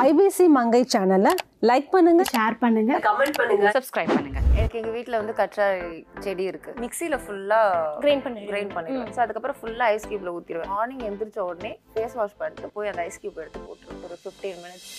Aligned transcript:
IBC 0.00 0.44
மங்கை 0.56 0.80
சேனலை 0.92 1.32
like 1.68 1.88
பண்ணுங்க. 1.94 2.22
Share 2.34 2.54
பண்ணுங்க. 2.62 2.92
கமெண்ட் 3.06 3.36
பண்ணுங்க. 3.38 3.72
சப்ஸ்கிரைப் 3.76 4.12
பண்ணுங்க. 4.14 4.38
எனக்கு 4.58 4.78
எங்க 4.80 4.92
வீட்ல 4.94 5.18
வந்து 5.20 5.34
கற்றாழை 5.40 5.82
செடி 6.24 6.44
இருக்கு. 6.50 6.70
மிக்ஸில 6.84 7.16
ஃபுல்லா 7.24 7.58
கிரைண்ட் 8.04 8.24
பண்ணி 8.26 8.40
கிரைண்ட் 8.50 8.72
பண்ணிடுவேன். 8.76 9.12
ஸோ 9.16 9.20
அதுக்கப்புறம் 9.24 9.58
ஃபுல்லா 9.60 9.88
ஐஸ் 9.94 10.08
கியூப்ல 10.10 10.32
ஊத்திடுவேன். 10.36 10.72
மார்னிங் 10.76 11.04
எந்திரிச்ச 11.08 11.40
உடனே 11.50 11.72
ஃபேஸ் 11.92 12.16
வாஷ் 12.20 12.38
பண்ணிட்டு 12.40 12.72
போய் 12.76 12.90
அந்த 12.92 13.02
ஐஸ் 13.08 13.20
கியூப் 13.24 13.40
எடுத்து 13.44 13.60
போட்டுருவேன். 13.68 14.02
ஒரு 14.08 14.18
ஃபிஃப்டீன் 14.22 14.58
மினிட்ஸ் 14.64 14.90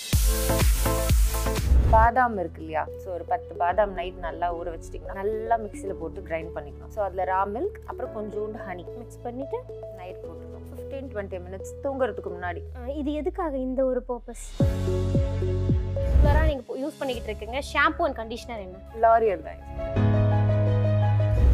பாதாம் 1.96 2.38
இருக்கு 2.44 2.62
இல்லையா? 2.64 2.84
ஸோ 3.02 3.07
ஒரு 3.18 3.25
பத்து 3.34 3.52
பாதாம் 3.64 3.91
நைட் 4.00 4.23
நல்லா 4.28 4.48
ஊற 4.60 4.68
வச்சிட்டிங்கன்னா 4.75 5.20
நல்லா 5.21 5.57
மிக்ஸியில் 5.66 6.00
போட்டு 6.02 6.21
கிரைண்ட் 6.30 6.54
பண்ணிக்கணும் 6.55 6.94
ஸோ 6.96 7.02
அதில் 7.07 7.28
ரா 7.34 7.41
மில்க் 7.55 7.78
அப்புறம் 7.89 8.14
கொஞ்சோண்டு 8.18 8.60
ஹனி 8.70 8.86
மிக்ஸ் 9.02 9.21
பண்ணிட்டு 9.25 9.57
நைட் 10.00 10.21
போட்டுருணும் 10.23 10.52
ஃபிஃப்டீன் 10.94 11.12
டுவெண்ட்டி 11.14 11.38
மினிட்ஸ் 11.46 11.71
தூங்குறதுக்கு 11.84 12.30
முன்னாடி. 12.34 12.62
இது 13.02 13.12
எதுக்காக 13.21 13.54
இந்த 13.68 13.82
ஒரு 13.92 14.02
பர்பஸ் 14.10 14.43
ரெகுலராக 16.02 16.43
நீங்கள் 16.50 16.80
யூஸ் 16.84 16.97
பண்ணிக்கிட்டு 17.00 17.29
இருக்கீங்க. 17.32 17.60
ஷாம்பு 17.71 18.04
அண்ட் 18.07 18.18
கண்டிஷனர் 18.20 18.61
என்ன? 18.65 18.78
லாரியல் 19.06 19.43
தான் 19.48 19.61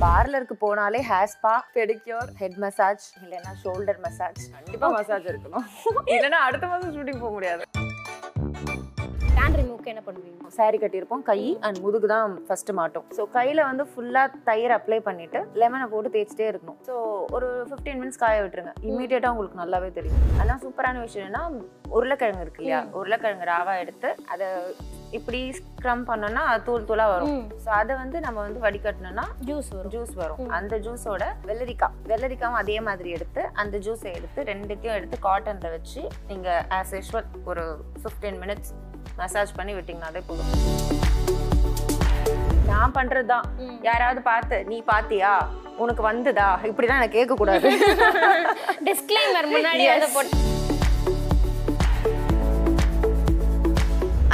பார்லருக்கு 0.04 0.56
போனாலே 0.66 1.00
hair 1.12 1.32
spa 1.36 1.54
pedicure 1.78 2.30
head 2.42 2.60
massage 2.66 3.06
இல்லைன்னா 3.24 3.54
ஷோல்டர் 3.64 4.02
மசாஜ் 4.06 4.42
கண்டிப்பா 4.58 4.90
மசாஜ் 4.98 5.30
இருக்கணும். 5.34 5.68
இல்லைன்னா 6.16 6.42
அடுத்த 6.48 6.68
மாதம் 6.74 6.94
ஷூட்டிங் 6.98 7.22
போக 7.24 7.34
முடியாது. 7.38 7.64
ரிமூவ்க்கு 9.80 9.94
என்ன 9.94 10.04
பண்ணுவீங்க? 10.08 10.50
சாரி 10.58 10.78
கட்டியிருப்போம். 10.82 11.24
கை 11.30 11.40
அண்ட் 11.66 11.80
முதுகு 11.86 12.08
தான் 12.14 12.36
ஃபர்ஸ்ட் 12.48 12.72
மாட்டோம். 12.80 13.06
ஸோ 13.18 13.22
கையில 13.38 13.60
வந்து 13.70 13.84
ஃபுல்லா 13.92 14.24
தயிர் 14.50 14.74
அப்ளை 14.78 15.00
பண்ணிட்டு 15.08 15.40
லெமனை 15.62 15.88
போட்டு 15.94 16.14
தேய்ச்சிட்டே 16.16 16.48
இருக்கணும். 16.52 16.80
ஸோ 16.88 16.94
ஒரு 17.36 17.50
ஃபிஃப்டீன் 17.70 18.00
மினிட்ஸ் 18.02 18.22
காய 18.24 18.42
விட்டுருங்க. 18.44 18.74
இமீடியட்டா 18.90 19.32
உங்களுக்கு 19.34 19.62
நல்லாவே 19.64 19.90
தெரியும். 20.00 20.24
ஆனால் 20.44 20.62
சூப்பரான 20.64 21.02
விஷயம் 21.08 21.28
என்னன்னா 21.28 21.44
உருளைக்கிழங்கு 21.98 22.46
இருக்கு 22.46 22.62
இல்லையா? 22.64 22.82
உருளைக்கிழங்கு 23.02 23.52
ராவா 23.54 23.76
எடுத்து 23.84 24.10
அதை 24.34 24.48
இப்படி 25.18 25.40
ஸ்க்ரம் 25.60 26.04
பண்ணோம்னா 26.10 26.44
தூள் 26.66 26.88
தூளா 26.90 27.06
வரும். 27.14 27.40
ஸோ 27.64 27.70
அதை 27.78 27.94
வந்து 28.02 28.18
நம்ம 28.26 28.38
வந்து 28.48 28.60
வடிகட்டணும்னா 28.66 29.26
ஜூஸ் 29.48 29.70
வரும். 29.78 29.92
ஜூஸ் 29.96 30.14
வரும். 30.22 30.52
அந்த 30.58 30.78
ஜூஸோட 30.88 31.24
வெள்ளரிக்காய். 31.50 31.96
வெள்ளரிக்காவும் 32.12 32.60
அதே 32.64 32.78
மாதிரி 32.90 33.10
எடுத்து 33.18 33.44
அந்த 33.64 33.76
ஜூஸை 33.88 34.12
எடுத்து 34.20 34.40
ரெண்டுத்தையும் 34.52 34.98
எடுத்து 35.00 35.20
காட்டன்ல 35.28 35.72
வச்சு 35.78 36.04
நீங்க 36.32 36.50
ஆஸ் 36.80 36.94
யூஷுவல் 37.00 37.28
ஒரு 37.52 37.66
ஃபிஃப்டீன் 38.04 38.40
மினிட்ஸ் 38.44 38.72
மசாஜ் 39.20 39.56
பண்ணி 39.56 39.74
விட்டீங்கனாலே 39.74 40.22
போதும். 40.28 40.52
நான் 42.68 42.94
பண்றதுதான். 42.96 43.46
யாராவது 43.82 44.22
பார்த்து 44.22 44.58
நீ 44.68 44.78
பாத்தியா? 44.86 45.32
உனக்கு 45.78 46.04
வந்துதா? 46.04 46.48
இப்படிதான் 46.70 47.00
எனக்கு 47.02 47.18
கேட்க 47.18 47.34
கூடாது 47.36 47.70
டிஸ்க்ளைமர் 48.88 49.50
முன்னாடி 49.54 49.84
போட்டு 50.14 50.38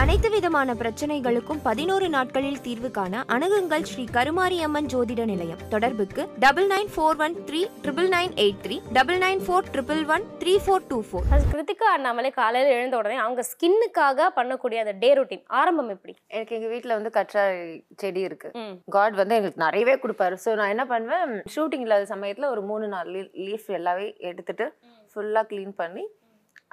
அனைத்து 0.01 0.29
விதமான 0.33 0.69
பிரச்சனைகளுக்கும் 0.79 1.59
பதினோரு 1.65 2.07
நாட்களில் 2.15 2.61
தீர்வு 2.65 2.89
காண 2.97 3.21
அணுகுங்கள் 3.35 3.85
ஸ்ரீ 3.89 4.03
கருமாரியம்மன் 4.15 4.89
ஜோதிட 4.93 5.21
நிலையம். 5.29 5.61
தொடர்புக்கு 5.73 6.23
double 6.43 6.67
nine 6.73 6.89
four 6.93 7.19
one 7.25 7.35
three 7.47 7.61
triple 7.83 8.09
nine 8.15 8.33
eight 8.43 8.59
three 8.65 8.77
double 8.97 9.19
nine 9.25 9.41
four 9.45 9.69
triple 9.75 10.01
one 10.15 10.25
three 10.41 10.55
four 10.65 10.83
two 10.89 10.97
four. 11.09 11.27
அது 11.35 11.45
கிருத்திகா 11.53 11.87
அண்ணாமலை 11.97 12.31
காலையில் 12.39 12.73
எழுந்த 12.77 12.97
உடனே 13.01 13.17
அவங்க 13.25 13.45
ஸ்கின்னுக்காக 13.51 14.27
பண்ணக்கூடிய 14.39 14.83
அந்த 14.83 14.95
டே 15.03 15.11
ரொட்டீன் 15.19 15.45
ஆரம்பம் 15.61 15.93
எப்படி? 15.95 16.15
எனக்கு 16.35 16.57
எங்க 16.57 16.69
வீட்ல 16.73 16.97
வந்து 16.99 17.13
கற்றாழை 17.19 17.55
செடி 18.03 18.23
இருக்கு. 18.27 18.51
காட் 18.97 19.17
வந்து 19.21 19.37
எங்களுக்கு 19.39 19.65
நிறையவே 19.67 19.95
கொடுப்பாரு. 20.03 20.37
ஸோ 20.45 20.57
நான் 20.61 20.73
என்ன 20.75 20.87
பண்ணுவேன் 20.93 21.33
ஷூட்டிங் 21.55 21.87
இல்லாத 21.87 22.07
சமயத்துல 22.13 22.51
ஒரு 22.55 22.63
மூணு 22.71 22.87
நாலு 22.97 23.23
லீஃப் 23.47 23.71
எல்லாமே 23.79 24.09
எடுத்துட்டு 24.31 24.67
ஃபுல்லா 25.15 25.43
க்ளீன் 25.49 25.75
பண்ணி 25.81 26.05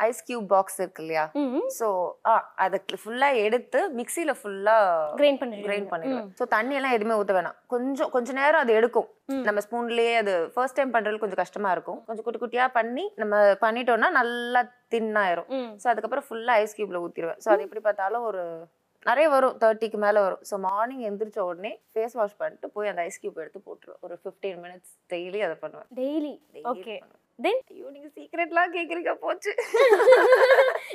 ஐஸ் 0.06 0.20
கியூப் 0.28 0.46
பாக்ஸ் 0.52 0.78
இருக்கு 0.82 1.02
இல்லையா 1.04 1.24
ஸோ 1.78 1.86
ஆ 2.30 2.34
அதை 2.64 2.78
ஃபுல்லா 3.02 3.28
எடுத்து 3.46 3.80
மிக்சியில 4.00 4.34
ஃபுல்லா 4.40 4.76
கிரைண்ட் 5.20 5.40
பண்ணி 5.42 5.62
கிரைண்ட் 5.66 5.90
பண்ணிடுவேன். 5.92 6.28
ஸோ 6.38 6.46
தண்ணி 6.56 6.76
எல்லாம் 6.80 6.96
எதுவுமே 6.96 7.18
ஊற்ற 7.20 7.34
வேணாம். 7.38 7.56
கொஞ்சம் 7.74 8.12
கொஞ்ச 8.16 8.32
நேரம் 8.40 8.62
அது 8.64 8.72
எடுக்கும். 8.80 9.08
நம்ம 9.48 9.60
ஸ்பூன்லயே 9.66 10.14
அது 10.22 10.32
ஃபர்ஸ்ட் 10.54 10.78
டைம் 10.78 10.94
பண்றது 10.96 11.22
கொஞ்சம் 11.22 11.42
கஷ்டமா 11.42 11.70
இருக்கும். 11.76 12.00
கொஞ்சம் 12.08 12.26
குட்டி 12.26 12.40
குட்டியா 12.42 12.66
பண்ணி 12.78 13.04
நம்ம 13.22 13.34
பண்ணிட்டோம்னா 13.64 14.10
நல்லா 14.20 14.62
தின்னாயிரும் 14.94 15.50
ஸோ 15.82 15.88
அதுக்கப்புறம் 15.92 16.28
ஃபுல்லா 16.28 16.54
ஐஸ் 16.62 16.76
கியூப்ல 16.78 17.02
ஊத்திடுவேன். 17.06 17.40
ஸோ 17.44 17.50
அது 17.54 17.66
எப்படி 17.66 17.82
பார்த்தாலும் 17.88 18.26
ஒரு 18.30 18.44
நிறைய 19.06 19.28
வரும். 19.34 19.54
தேர்ட்டிக்கு 19.62 19.98
மேல 20.04 20.20
வரும். 20.24 20.42
ஸோ 20.48 20.54
மார்னிங் 20.66 21.04
எந்திரிச்ச 21.08 21.40
உடனே 21.48 21.72
ஃபேஸ் 21.92 22.14
வாஷ் 22.18 22.36
பண்ணிட்டு 22.42 22.68
போய் 22.76 22.90
அந்த 22.90 23.02
ஐஸ் 23.08 23.20
கியூப் 23.22 23.40
எடுத்து 23.44 23.60
போட்டுருவேன். 23.68 24.00
ஒரு 24.06 24.16
ஃபிஃப்டீன் 24.22 24.60
மினிட்ஸ் 24.64 24.92
டெய்லி 25.14 25.40
அதை 25.46 25.56
பண்ணுவேன். 25.64 25.88
Daily 26.00 26.32
okay. 26.72 26.96
தென் 27.44 27.60
ஐயோ 27.72 27.86
நீங்க 27.94 28.08
சீக்ரெட்லாம் 28.16 28.72
கேக்குறீங்க 28.76 29.12
போச்சு. 29.24 29.52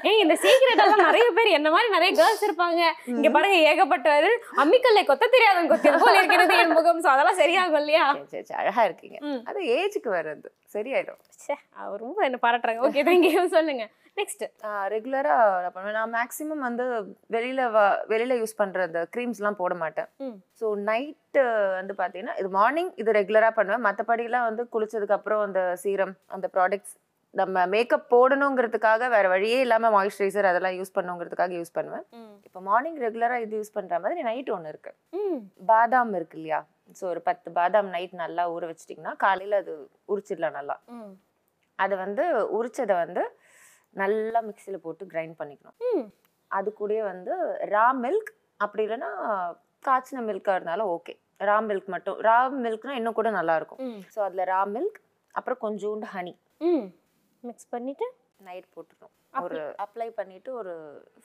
ஏய் 0.09 0.21
இந்த 0.23 0.35
சீக்ரெட் 0.43 0.81
எல்லாம் 0.83 1.05
நிறைய 1.07 1.27
பேர் 1.37 1.49
என்ன 1.57 1.69
மாதிரி 1.75 1.89
நிறைய 1.95 2.11
கேர்ள்ஸ் 2.19 2.45
இருப்பாங்க. 2.47 2.81
இங்க 3.15 3.29
பாருங்க 3.35 3.57
ஏகப்பட்டவர் 3.71 4.29
அம்மிக்கல்லை 4.63 5.03
கொத்த 5.09 5.31
தெரியாதவங்க 5.35 5.71
கொத்தியது 5.73 6.01
போல 6.03 6.15
இருக்கிறது 6.21 6.59
என் 6.63 6.75
முகம். 6.79 7.01
சோ 7.05 7.09
அதெல்லாம் 7.13 7.39
சரியாகும் 7.41 7.81
இல்லையா? 7.81 8.05
சரி, 8.17 8.29
சரி, 8.33 8.45
சரி, 8.49 8.59
அழகா 8.61 8.83
இருக்கீங்க. 8.89 9.17
அது 9.49 9.59
ஏஜுக்கு 9.79 10.11
வர்றது. 10.17 10.49
சரியாயிடும். 10.75 11.21
ச்சே, 11.43 11.55
அவர் 11.83 12.03
ரொம்ப 12.05 12.19
என்ன 12.27 12.39
பாராட்டுறாங்க. 12.45 12.83
ஓகே 12.87 13.03
தேங்க்யூ 13.09 13.43
சொல்லுங்க. 13.55 13.85
நெக்ஸ்ட் 14.19 14.43
ரெகுலராக 14.93 15.41
நான் 15.63 15.73
பண்ணுவேன். 15.73 15.97
நான் 15.99 16.13
மேக்ஸிமம் 16.17 16.63
வந்து 16.67 16.85
வெளியில 17.35 17.65
வெளியில 18.11 18.35
யூஸ் 18.39 18.59
பண்ற 18.61 18.85
அந்த 18.89 19.01
க்ரீம்ஸ்லாம் 19.15 19.59
போட 19.59 19.73
மாட்டேன். 19.81 20.09
ஸோ 20.59 20.67
நைட்டு 20.89 21.43
வந்து 21.79 21.93
பார்த்தீங்கன்னா 21.99 22.37
இது 22.41 22.49
மார்னிங் 22.59 22.93
இது 23.01 23.17
ரெகுலராக 23.19 23.53
பண்ணுவேன். 23.59 23.85
மற்றபடிலாம் 23.87 24.47
வந்து 24.49 24.65
குளிச்சதுக்கு 24.75 25.17
அப்புறம் 25.17 25.43
அந்த 25.47 25.61
சீரம் 25.83 26.15
அந்த 26.37 26.47
ப்ராடக்ட்ஸ் 26.55 26.95
நம்ம 27.39 27.65
மேக்கப் 27.73 28.09
போடணுங்கிறதுக்காக 28.13 29.09
வேற 29.15 29.25
வழியே 29.33 29.59
இல்லாம 29.65 29.89
மாய்ஸ்சரைசர் 29.95 30.49
அதெல்லாம் 30.51 30.77
யூஸ் 30.77 30.95
பண்ணுங்கிறதுக்காக 30.97 31.53
யூஸ் 31.59 31.75
பண்ணுவேன். 31.77 32.05
இப்போ 32.47 32.59
மார்னிங் 32.69 32.99
ரெகுலராக 33.05 33.45
இது 33.45 33.59
யூஸ் 33.59 33.75
பண்ற 33.77 33.99
மாதிரி 34.05 34.25
நைட் 34.29 34.49
ஒன்று 34.55 34.71
இருக்கு. 34.73 34.93
பாதாம் 35.71 36.13
இருக்கு 36.19 36.37
இல்லையா? 36.39 36.59
ஸோ 36.99 37.03
ஒரு 37.13 37.21
பத்து 37.29 37.49
பாதாம் 37.57 37.89
நைட் 37.95 38.13
நல்லா 38.23 38.43
ஊற 38.53 38.63
வச்சிட்டிங்கன்னா 38.71 39.13
காலையில 39.25 39.59
அது 39.63 39.73
உரிச்சிடலாம் 40.13 40.57
நல்லா. 40.59 40.75
அதை 41.79 41.95
வந்து 42.05 42.23
உரிச்சதை 42.57 42.95
வந்து 43.03 43.23
நல்லா 44.01 44.39
மிக்சியில் 44.47 44.83
போட்டு 44.85 45.03
கிரைண்ட் 45.13 45.35
பண்ணிக்கணும். 45.39 45.77
அது 46.51 46.69
கூடயே 46.79 47.03
வந்து 47.11 47.33
ரா 47.75 47.85
மில்க் 48.03 48.29
அப்படி 48.65 48.83
இல்லைன்னா 48.87 49.09
காய்ச்சின 49.87 50.23
மில்காக 50.29 50.57
இருந்தாலும் 50.57 50.91
ஓகே 50.95 51.13
ரா 51.49 51.57
மில்க் 51.69 51.89
மட்டும். 51.95 52.17
ரா 52.27 52.37
மில்க்னா 52.63 52.93
இன்னும் 52.99 53.17
கூட 53.19 53.29
நல்லா 53.39 53.55
இருக்கும். 53.59 53.81
ஸோ 54.13 54.19
அதில் 54.27 54.47
ரா 54.53 54.61
மில்க் 54.75 54.97
அப்புறம் 55.35 55.59
கொஞ்சோண்டு 55.65 56.07
ஹனி 56.15 56.33
மிக்ஸ் 57.43 57.69
பண்ணிட்டு 57.73 58.05
நைட் 58.47 58.67
போட்டுக்கணும். 58.75 59.13
ஒரு 59.45 59.59
அப்ளை 59.83 60.07
பண்ணிட்டு 60.19 60.49
ஒரு 60.61 60.73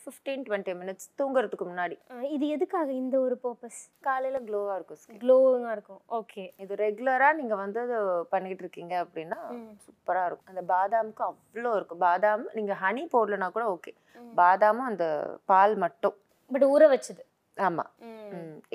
ஃபிஃப்டீன் 0.03 0.45
டுவெண்ட்டி 0.49 0.75
மினிட்ஸ் 0.81 1.09
தூங்குறதுக்கு 1.21 1.67
முன்னாடி. 1.71 1.97
இது 2.37 2.47
எதுக்காக 2.57 2.89
இந்த 3.01 3.17
ஒரு 3.27 3.37
பர்பஸ் 3.45 3.81
காலையில 4.09 4.41
க்ளோவாக 4.49 4.77
இருக்கும் 4.79 5.01
ஸ்கின் 5.03 5.23
க்ளோவிங்கா 5.25 5.73
இருக்கும். 5.77 6.01
ஓகே 6.21 6.45
இது 6.65 6.81
ரெகுலராக 6.85 7.39
நீங்கள் 7.41 7.63
வந்து 7.65 7.81
அது 7.87 7.99
பண்ணிட்டு 8.35 8.65
இருக்கீங்க 8.65 8.95
அப்படின்னா 9.05 9.41
சூப்பராக 9.87 10.29
இருக்கும். 10.29 10.51
அந்த 10.53 10.65
பாதாமுக்கு 10.75 11.25
அவ்வளோ 11.31 11.73
இருக்கும். 11.81 12.03
பாதாம் 12.09 12.47
நீங்கள் 12.59 12.81
ஹனி 12.85 13.05
போடலனா 13.17 13.51
கூட 13.59 13.67
ஓகே 13.77 13.95
பாதாமும் 14.41 14.91
அந்த 14.93 15.07
பால் 15.53 15.77
மட்டும். 15.85 16.17
பட் 16.51 16.67
ஊற 16.73 16.83
வச்சது. 16.95 17.23
ஆமாம். 17.57 17.91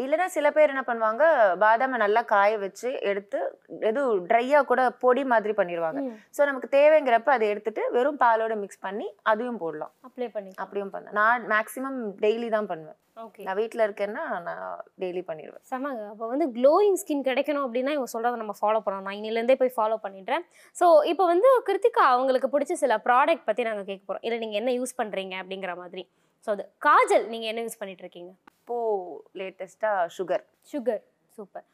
இல்லைன்னா 0.04 0.26
சில 0.36 0.48
பேர் 0.56 0.72
என்ன 0.74 0.84
பண்ணுவாங்க 0.90 1.24
பாதாமை 1.64 1.98
நல்லா 2.04 2.22
காய 2.32 2.58
வச்சு 2.64 2.90
எடுத்து 3.12 3.40
எதுவும் 3.90 4.26
ட்ரையாக 4.30 4.68
கூட 4.72 4.82
பொடி 5.04 5.24
மாதிரி 5.32 5.54
பண்ணிடுவாங்க 5.60 6.00
ஸோ 6.36 6.42
நமக்கு 6.50 6.70
தேவைங்கிறப்ப 6.78 7.32
அதை 7.36 7.48
எடுத்துட்டு 7.54 7.84
வெறும் 7.96 8.22
பாலோட 8.24 8.56
மிக்ஸ் 8.64 8.84
பண்ணி 8.86 9.08
அதையும் 9.32 9.60
போடலாம். 9.64 9.94
அப்ளை 10.08 10.28
பண்ணி 10.36 10.52
அப்படியும் 10.64 10.94
பண்ண 10.96 11.16
நான் 11.20 11.48
மேக்ஸிமம் 11.54 12.00
டெய்லி 12.26 12.50
தான் 12.56 12.70
பண்ணுவேன். 12.72 13.00
ஓகே 13.26 13.44
நான் 13.46 13.58
வீட்டில் 13.60 13.84
இருக்கேன்னா 13.86 14.24
நான் 14.48 14.64
டெய்லி 15.04 15.22
பண்ணிடுவேன் 15.30 15.64
செமங்க. 15.72 16.04
அப்போ 16.14 16.26
வந்து 16.34 16.48
க்ளோயிங் 16.58 17.00
ஸ்கின் 17.02 17.28
கிடைக்கணும் 17.30 17.66
அப்படின்னா 17.68 17.96
இவங்க 17.96 18.12
சொல்கிறத 18.14 18.42
நம்ம 18.44 18.56
ஃபாலோ 18.60 18.82
பண்ணணும் 18.86 19.08
நான் 19.10 19.20
இன்னிலேருந்தே 19.20 19.58
போய் 19.62 19.76
ஃபாலோ 19.78 19.98
பண்ணிடுறேன். 20.06 20.44
ஸோ 20.76 20.88
இப்போ 21.12 21.26
வந்து 21.34 21.50
கிருத்திகா 21.70 22.04
அவங்களுக்கு 22.14 22.52
பிடிச்ச 22.56 22.76
சில 22.84 22.96
ப்ராடக்ட் 23.08 23.48
பற்றி 23.50 23.68
நாங்கள் 23.70 23.90
கேட்க 23.90 24.04
போகிறோம் 24.04 24.26
இல்லை 24.28 24.40
நீங்கள் 24.46 24.62
என்ன 24.62 24.74
யூஸ் 24.80 24.98
பண்ணுறீங்க 25.02 25.36
அப்படிங்கிற 25.42 25.76
மாதிரி. 25.84 26.06
ஸோ 26.46 26.52
அது 26.52 26.66
காஜல் 26.82 27.26
நீங்கள் 27.32 27.52
என்ன 27.52 27.64
யூஸ் 27.66 27.80
பண்ணிட்டு 27.80 28.04
இருக்கீங்க 28.04 28.32
இப்போது 28.54 29.04
லேட்டஸ்ட்டாக 29.40 30.10
sugar 30.18 30.44
sugar 30.74 31.04
super 31.38 31.66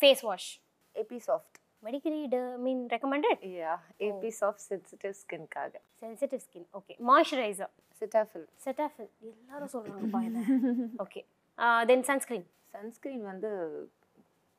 face 0.00 0.22
wash 0.28 0.50
எபி 0.96 1.18
soft 1.28 1.56
medically 1.82 2.20
mean 2.64 2.82
recommended 2.92 3.40
yeah 3.54 3.72
AB 4.08 4.30
soft 4.40 4.64
sensitive 4.68 5.14
ஸ்கின்காக 5.22 5.72
sensitive 6.02 6.42
skin 6.46 6.66
okay 6.80 6.94
moisturizer 7.08 7.72
Cetaphil 8.02 8.46
Cetaphil 8.64 9.10
எல்லாரும் 9.24 9.72
சொல்கிறாங்கப்பா 9.74 10.20
இதை. 10.28 10.42
ஓகே 11.04 11.20
தென் 11.86 12.04
சன்ஸ்க்ரீன் 12.08 12.46
சன்ஸ்கிரீன் 12.74 13.24
வந்து 13.30 13.50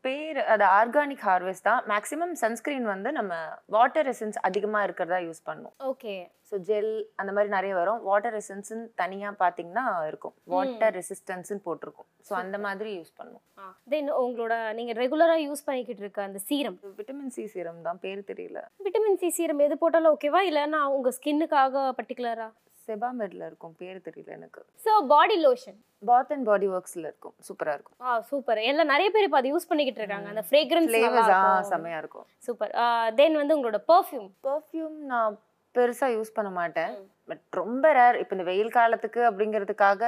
பேர் 0.06 0.38
அது 0.54 0.64
ஆர்கானிக் 0.78 1.26
ஹார்வெஸ்ட் 1.30 1.68
தான். 1.68 1.82
மேக்ஸிமம் 1.92 2.34
சன்ஸ்கிரீன் 2.44 2.88
வந்து 2.94 3.10
நம்ம 3.18 3.34
வாட்டர் 3.76 4.10
எசன்ஸ் 4.14 4.40
அதிகமாக 4.48 4.88
இருக்கிறதா 4.88 5.20
யூஸ் 5.28 5.42
பண்ணுவோம் 5.50 5.76
ஓகே. 5.92 6.16
ஸோ 6.50 6.56
ஜெல் 6.70 6.92
அந்த 7.22 7.32
மாதிரி 7.36 7.50
நிறைய 7.56 7.74
வரும். 7.80 8.00
வாட்டர் 8.10 8.36
எசன்ஸ்ன்னு 8.40 8.84
தனியாக 9.02 9.34
பார்த்தீங்கன்னா 9.44 9.86
இருக்கும். 10.10 10.36
வாட்டர் 10.54 10.96
ரெசிஸ்டன்ஸ்னு 11.00 11.64
போட்டிருக்கும். 11.68 12.10
ஸோ 12.28 12.34
அந்த 12.42 12.58
மாதிரி 12.66 12.92
யூஸ் 12.98 13.14
பண்ணுவோம் 13.20 13.46
தென் 13.94 14.12
உங்களோட 14.24 14.56
நீங்கள் 14.80 15.00
ரெகுலராக 15.04 15.46
யூஸ் 15.48 15.66
பண்ணிக்கிட்டு 15.68 16.04
இருக்க 16.06 16.22
அந்த 16.30 16.42
சீரம்? 16.50 16.78
விட்டமின் 17.00 17.34
சி 17.38 17.46
சீரம் 17.54 17.82
தான். 17.88 18.02
பேர் 18.06 18.22
தெரியல. 18.32 18.62
விட்டமின் 18.88 19.20
சி 19.24 19.30
சீரம் 19.38 19.64
எது 19.68 19.78
போட்டாலும் 19.84 20.14
ஓகேவா? 20.18 20.42
இல்லைன்னா 20.50 20.82
உங்கள் 20.98 21.16
ஸ்கின்னுக்காக 21.20 21.86
பர்டிகுலராக 22.00 22.52
செபாமெட்ல 22.88 23.48
இருக்கும் 23.50 23.74
பேர் 23.82 23.98
தெரியல 24.08 24.32
எனக்கு. 24.40 24.62
So 24.86 24.92
body 25.14 25.38
lotion 25.46 25.78
bath 26.10 26.34
and 26.36 26.48
body 26.50 26.68
ஒர்க்ஸ்ல 26.76 27.06
இருக்கும் 27.10 27.36
சூப்பரா 27.48 27.74
இருக்கும். 27.78 27.98
ஆ 28.08 28.20
சூப்பர் 28.32 28.62
எல்லாம் 28.72 28.92
நிறைய 28.94 29.10
பேர் 29.16 29.28
இப்போ 29.28 29.40
அதை 29.42 29.52
யூஸ் 29.54 29.70
பண்ணிக்கிட்டு 29.72 30.02
இருக்காங்க. 30.04 30.30
அந்த 30.34 30.44
ஃப்ரேக்ரன்ஸ் 30.50 30.92
ஃப்ளேவர்ஸ் 30.92 31.32
ஆ 31.38 31.42
செமையா 31.72 32.00
இருக்கும். 32.04 32.28
சூப்பர் 32.48 32.74
தென் 33.22 33.40
வந்து 33.42 33.56
உங்களோட 33.58 33.82
பர்ஃப்யூம் 33.94 34.30
பெர்ஃப்யூம் 34.50 34.98
நான் 35.14 35.40
பெருசா 35.76 36.08
யூஸ் 36.16 36.36
பண்ண 36.38 36.50
மாட்டேன். 36.60 36.92
பட் 37.30 37.44
ரொம்ப 37.62 37.94
ரேர் 37.98 38.18
இப்போ 38.22 38.34
இந்த 38.36 38.46
வெயில் 38.50 38.76
காலத்துக்கு 38.80 39.22
அப்படிங்கிறதுக்காக 39.30 40.02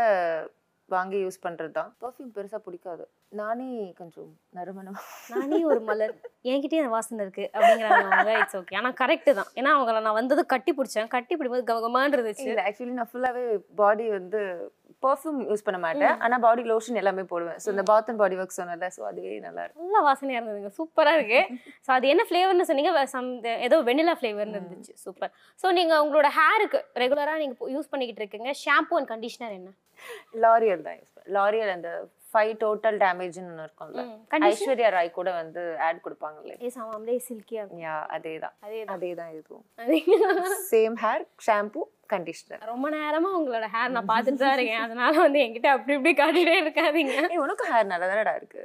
வாங்கி 0.94 1.18
யூஸ் 1.24 1.40
பண்றது 1.46 1.72
தான் 1.78 1.90
பெர்ஃப்யூம் 2.02 2.32
பெருசா 2.36 2.58
பிடிக்காது. 2.66 3.04
நானே 3.40 3.68
கொஞ்சம் 4.00 4.30
நறுமணம். 4.58 5.00
நானே 5.34 5.60
ஒரு 5.72 5.80
மலர். 5.90 6.14
என்கிட்டயே 6.52 6.82
அந்த 6.82 6.94
வாசனை 6.96 7.24
இருக்கு 7.26 7.46
அப்படிங்கிறாங்க 7.54 8.34
இட்ஸ் 8.42 8.58
ஓகே 8.60 8.78
ஆனா 8.82 8.92
கரெக்ட் 9.02 9.32
தான். 9.40 9.50
ஏன்னா 9.60 9.72
அவங்கள 9.78 10.02
நான் 10.08 10.20
வந்தது 10.22 10.44
கட்டி 10.54 10.74
பிடிச்சேன். 10.80 11.12
கட்டி 11.16 11.34
பிடிக்கும்போது 11.36 11.70
கவகமான் 11.72 12.16
இருந்துச்சு. 12.18 12.48
இல்ல 12.52 12.66
ஆக்சுவலி 12.70 12.98
நான் 13.00 13.12
ஃபுல்லாவே 13.14 13.46
பாடி 13.82 14.08
வந்து 14.18 14.42
பெர்ஃப்யூம் 15.06 15.40
யூஸ் 15.52 15.66
பண்ண 15.68 15.80
மாட்டேன். 15.86 16.16
ஆனா 16.26 16.36
பாடி 16.46 16.64
லோஷன் 16.72 17.00
எல்லாமே 17.02 17.26
போடுவேன். 17.32 17.60
ஸோ 17.64 17.70
இந்த 17.76 17.86
பாத் 17.92 18.10
அண்ட் 18.12 18.22
பாடி 18.24 18.38
ஒர்க் 18.42 18.58
சொன்னல 18.60 18.90
ஸோ 18.98 19.04
அதுவே 19.12 19.38
நல்லா 19.48 19.64
இருக்கும். 19.66 19.86
நல்ல 19.86 20.02
வாசனையா 20.10 20.40
இருந்ததுங்க. 20.40 20.72
சூப்பரா 20.80 21.14
இருக்கு. 21.20 21.42
ஸோ 21.88 21.92
அது 21.98 22.06
என்ன 22.14 22.26
ஃப்ளேவர்னு 22.30 22.68
சொன்னீங்க? 22.70 22.92
some 23.16 23.30
ஏதோ 23.68 23.80
வெனிலா 23.90 24.16
ஃப்ளேவர்னு 24.20 24.60
இருந்துச்சு. 24.60 24.94
சூப்பர். 25.06 25.32
ஸோ 25.64 25.74
நீங்க 25.80 25.94
உங்களோட 26.04 26.30
ஹேருக்கு 26.40 26.82
ரெகுலரா 27.04 27.36
நீங்க 27.44 27.56
யூஸ் 27.76 27.92
பண்ணிக்கிட்டு 27.94 28.24
இருக்கீங்க. 28.24 28.52
ஷாம்பு 28.64 28.98
அண்ட் 29.00 29.12
கண்டிஷனர் 29.14 29.58
என்ன? 29.60 29.72
லாரியல் 30.46 30.86
தான் 30.88 30.98
யூஸ் 31.02 31.14
லாரியல் 31.38 31.74
அந்த 31.76 31.90
ஃபைவ் 32.36 32.54
டோட்டல் 32.64 33.00
டேமேஜ்னு 33.06 33.50
ஒன்று 33.52 33.66
இருக்கும்ல. 33.68 34.04
கண்டிஷனர் 34.34 34.54
ஐஸ்வர்யா 34.54 34.92
ராய் 34.96 35.18
கூட 35.18 35.30
வந்து 35.42 35.64
ஆட் 35.88 36.04
கொடுப்பாங்களே 36.06 36.56
ஏ 36.66 36.72
சாமாம்லே 36.78 37.18
சில்கியா 37.28 37.66
யா 37.84 37.96
அதே 38.18 38.34
தான் 38.46 38.56
அதே 38.66 38.80
தான் 38.86 38.96
அதே. 38.96 39.12
தான் 39.22 39.34
இதுவும் 39.40 39.66
சேம் 40.72 40.98
ஹேர் 41.04 41.26
ஷாம்பு 41.48 41.82
கண்டிஷனர் 42.14 42.66
ரொம்ப 42.72 42.88
நேரமா 42.96 43.30
உங்களோட 43.38 43.68
ஹேர் 43.76 43.94
நான் 43.94 44.10
பார்த்துட்டு 44.12 44.42
தான் 44.44 44.56
இருக்கேன். 44.58 44.84
அதனால 44.88 45.14
வந்து 45.26 45.40
என்கிட்ட 45.46 45.70
அப்படி 45.76 45.94
இப்படி 45.98 46.14
காட்டிட்டே 46.22 46.56
இருக்காதீங்க. 46.64 47.16
உனக்கு 47.46 47.64
ஹேர் 47.72 47.92
நல்லா 47.94 48.10
தானடா 48.12 48.34
இருக்கு? 48.42 48.64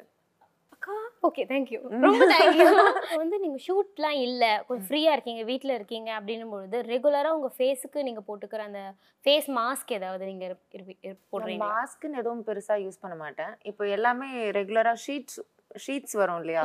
ஓகே 1.22 1.42
தேங்க்யூ 1.48 1.78
ரொம்ப 2.04 2.26
தேங்க்யூ 2.32 2.66
வந்து 3.20 3.36
நீங்க 3.38 3.58
ஷூட்லாம் 3.64 4.18
இல்ல. 4.20 4.44
கொஞ்சம் 4.66 4.86
ஃப்ரீயா 4.86 5.10
இருக்கீங்க 5.12 5.42
வீட்ல 5.44 5.72
இருக்கீங்க 5.74 6.10
அப்படின்னும் 6.18 6.52
பொழுது 6.52 6.76
ரெகுலரா 6.88 7.30
உங்க 7.30 7.50
ஃபேஸுக்கு 7.56 8.02
நீங்க 8.02 8.22
போட்டுக்கிற 8.26 8.62
அந்த 8.64 8.82
ஃபேஸ் 9.24 9.48
மாஸ்க் 9.56 9.92
ஏதாவது 9.92 10.24
நீங்க 10.24 10.44
இருப்- 10.46 10.76
இருப்பி- 10.76 10.98
இருப்- 11.02 11.24
போடுறீங்க 11.32 11.62
மாஸ்க்குன்னு 11.66 12.20
எதுவும் 12.20 12.44
பெருசா 12.46 12.76
யூஸ் 12.84 13.02
பண்ண 13.02 13.16
மாட்டேன். 13.16 13.52
இப்போ 13.64 13.86
எல்லாமே 13.90 14.28
ரெகுலரா 14.58 14.94
ஷீட்ஸ் 15.04 15.40
ஷீட்ஸ் 15.80 16.16
வரும் 16.16 16.40
இல்லையா? 16.40 16.64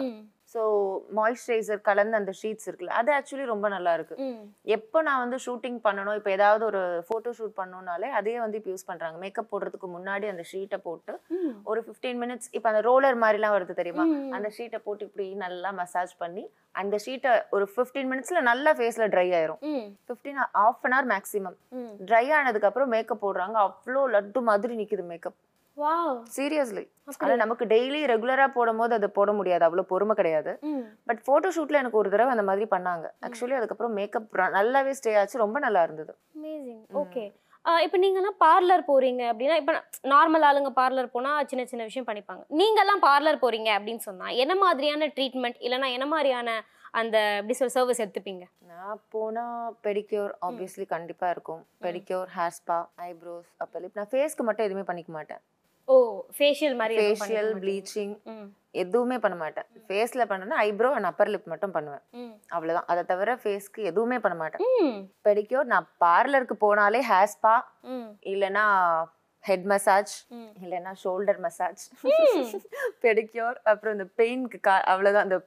ஸோ 0.55 0.63
மாய்ஸ்சரைசர் 1.17 1.79
கலந்து 1.87 2.15
அந்த 2.19 2.33
ஷீட்ஸ் 2.41 2.67
இருக்குல்ல 2.67 2.93
அது 2.99 3.09
ஆக்சுவலி 3.15 3.45
ரொம்ப 3.51 3.67
நல்லா 3.73 3.93
இருக்கு 3.97 4.15
எப்போ 4.75 4.97
நான் 5.07 5.21
வந்து 5.23 5.37
ஷூட்டிங் 5.45 5.79
பண்ணணும் 5.87 6.17
இப்போ 6.19 6.31
ஏதாவது 6.35 6.63
ஒரு 6.69 6.81
ஃபோட்டோ 7.07 7.31
ஷூட் 7.39 7.55
பண்ணணும்னாலே 7.59 8.09
அதே 8.19 8.35
வந்து 8.43 8.57
இப்போ 8.59 8.71
யூஸ் 8.73 8.87
பண்றாங்க. 8.89 9.17
மேக்கப் 9.23 9.49
போடுறதுக்கு 9.51 9.87
முன்னாடி 9.95 10.27
அந்த 10.33 10.43
ஷீட்டை 10.51 10.79
போட்டு 10.87 11.13
ஒரு 11.71 11.81
ஃபிஃப்டீன் 11.87 12.19
மினிட்ஸ் 12.23 12.49
இப்போ 12.57 12.69
அந்த 12.71 12.83
ரோலர் 12.89 13.17
மாதிரிலாம் 13.23 13.55
வருது 13.55 13.75
தெரியுமா? 13.81 14.05
அந்த 14.37 14.49
ஷீட்டை 14.57 14.79
போட்டு 14.85 15.05
இப்படி 15.09 15.27
நல்லா 15.45 15.71
மசாஜ் 15.81 16.13
பண்ணி 16.23 16.45
அந்த 16.81 16.95
ஷீட்டை 17.05 17.33
ஒரு 17.57 17.67
ஃபிஃப்டீன் 17.73 18.09
மினிட்ஸ்ல 18.11 18.39
நல்லா 18.49 18.73
ஃபேஸ்ல 18.79 19.07
ட்ரை 19.13 19.27
ஆயிரும். 19.39 19.59
Fifteen 20.07 20.39
half 20.65 20.85
an 20.87 20.95
hour 20.95 21.09
maximum 21.13 21.57
dry 22.09 22.25
ஆனதுக்கு 22.37 22.69
அப்புறம் 22.69 22.93
மேக்கப் 22.95 23.23
போடுறாங்க. 23.25 23.57
அவ்வளோ 23.67 24.03
லட்டு 24.15 24.41
மாதிரி 24.49 24.75
நிக்குது 24.81 25.05
மேக்கப் 25.11 25.37
சீரியஸ்லி 26.35 26.83
ஆனா 27.23 27.33
நமக்கு 27.41 27.65
டெய்லி 27.71 28.01
ரெகுலரா 28.11 28.45
போடும் 28.57 28.79
போது 28.81 28.93
அதை 28.97 29.07
போட 29.17 29.29
முடியாது. 29.39 29.63
அவ்வளவு 29.67 29.89
பொறுமை 29.93 30.13
கிடையாது. 30.19 30.51
பட் 31.07 31.21
போட்டோ 31.29 31.49
ஷூட்ல 31.55 31.81
எனக்கு 31.81 31.99
ஒரு 32.01 32.11
தடவை 32.13 32.33
அந்த 32.35 32.45
மாதிரி 32.49 32.65
பண்ணாங்க. 32.75 33.07
ஆக்சுவலி 33.27 33.57
அதுக்கப்புறம் 33.57 33.95
மேக்கப் 33.99 34.37
நல்லாவே 34.59 34.93
ஸ்டே 34.99 35.13
ஆச்சு. 35.21 35.43
ரொம்ப 35.45 35.59
நல்லா 35.65 35.81
இருந்தது. 35.87 36.13
ஓகே 37.01 37.25
இப்போ 37.85 37.97
நீங்கெல்லாம் 38.01 38.39
பார்லர் 38.45 38.83
போறீங்க 38.89 39.21
அப்படின்னா 39.31 39.55
இப்போ 39.61 39.73
நார்மல் 40.11 40.45
ஆளுங்க 40.47 40.71
பார்லர் 40.79 41.13
போனா 41.15 41.31
சின்ன 41.51 41.63
சின்ன 41.71 41.85
விஷயம் 41.89 42.07
பண்ணிப்பாங்க. 42.09 42.43
நீங்கெல்லாம் 42.59 43.01
பார்லர் 43.07 43.41
போறீங்க 43.43 43.69
அப்படின்னு 43.77 44.03
சொன்னா 44.07 44.27
என்ன 44.43 44.55
மாதிரியான 44.63 45.07
ட்ரீட்மெண்ட் 45.15 45.57
இல்லைன்னா 45.67 45.89
என்ன 45.97 46.07
மாதிரியான 46.13 46.57
அந்த 46.99 47.17
எப்படி 47.39 47.55
சொல்ற 47.59 47.73
சர்வீஸ் 47.77 48.03
எடுத்துப்பீங்க? 48.03 48.45
நான் 48.73 49.01
போனா 49.15 49.45
பெடிக்யூர் 49.87 50.31
ஆப்வியஸ்லி 50.49 50.85
கண்டிப்பா 50.93 51.29
இருக்கும். 51.35 51.63
பெடிக்யூர் 51.85 52.29
ஹேர் 52.37 52.55
ஸ்பா 52.59 52.77
ஐப்ரோஸ் 53.09 53.49
அப்ப 53.63 53.81
நான் 53.99 54.11
ஃபேஸ்க்கு 54.13 54.47
மட்டும் 54.49 54.67
எதுவுமே 54.67 54.85
பண்ணிக்க 54.91 55.11
மாட்டேன். 55.17 55.43
ஓ 55.87 55.95
ஃபேஷியல் 56.37 56.75
மாதிரி 56.75 56.95
ஃபேஷியல்? 56.99 57.49
ப்ளீச்சிங் 57.59 58.13
எதுவுமே 58.75 59.17
பண்ண 59.17 59.35
மாட்டேன். 59.37 59.67
ஃபேஸ்ல 59.83 60.23
பண்ணேன்னா 60.25 60.57
ஐப்ரோ 60.63 60.89
அண்ட் 60.91 61.05
அப்பர் 61.05 61.29
லிப் 61.29 61.45
மட்டும் 61.45 61.71
பண்ணுவேன். 61.71 62.03
அவ்வளவுதான். 62.49 62.87
அதை 62.87 63.03
தவிர 63.03 63.35
ஃபேஸ்க்கு 63.35 63.81
எதுவுமே 63.83 64.19
பண்ண 64.19 64.37
மாட்டேன். 64.37 64.63
பெடிக்யூர் 65.25 65.65
நான் 65.65 65.87
பார்லருக்கு 65.99 66.55
போனாலே 66.61 67.01
ஹேர் 67.09 67.31
ஸ்பா 67.33 67.53
ம், 67.89 68.09
இல்லைன்னா 68.25 68.65
ஹெட் 69.45 69.65
மசாஜ். 69.71 70.13
இல்லைன்னா 70.63 70.91
ஷோல்டர் 71.01 71.39
மசாஜ் 71.45 71.81
பெடிக்யூர் 73.03 73.57
அப்புறம் 73.71 73.95
இந்த 73.97 74.07
பெயின்க்கு 74.19 74.59
கா 74.67 74.75
அவ்வளோதான் 74.93 75.25
அந்த 75.27 75.37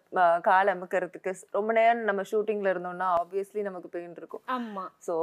கால் 0.48 0.72
அமுக்கிறதுக்கு 0.74 1.32
ரொம்ப 1.58 1.72
நேரம் 1.78 2.04
நம்ம 2.10 2.24
ஷூட்டிங்ல 2.30 2.72
இருந்தோம்னா 2.74 3.08
ஆப்வியஸ்லி 3.20 3.64
நமக்கு 3.68 3.90
பெயின் 3.96 4.16
இருக்கும். 4.20 4.44
ஆமா. 4.56 4.84
ஸோ 5.08 5.14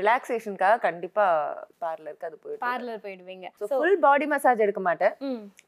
ரிலாக்ஸேஷனுக்காக 0.00 0.82
கண்டிப்பா 0.88 1.26
பார்லருக்கு 1.84 2.28
அது 2.30 2.38
போயிட்டு 2.44 2.64
பார்லர் 2.66 3.04
போயிடுவீங்க. 3.06 3.48
ஸோ 3.60 3.72
ஃபுல் 3.74 4.00
பாடி 4.06 4.28
மசாஜ் 4.34 4.64
எடுக்க 4.66 4.82
மாட்டேன். 4.88 5.16